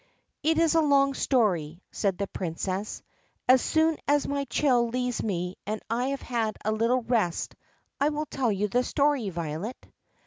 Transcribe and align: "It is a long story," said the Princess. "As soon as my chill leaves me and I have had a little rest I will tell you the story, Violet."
"It 0.41 0.57
is 0.57 0.73
a 0.73 0.81
long 0.81 1.13
story," 1.13 1.79
said 1.91 2.17
the 2.17 2.25
Princess. 2.25 3.03
"As 3.47 3.61
soon 3.61 3.99
as 4.07 4.27
my 4.27 4.45
chill 4.45 4.87
leaves 4.87 5.21
me 5.21 5.57
and 5.67 5.79
I 5.91 6.07
have 6.07 6.23
had 6.23 6.57
a 6.65 6.71
little 6.71 7.03
rest 7.03 7.53
I 7.99 8.09
will 8.09 8.25
tell 8.25 8.51
you 8.51 8.67
the 8.67 8.83
story, 8.83 9.29
Violet." 9.29 9.77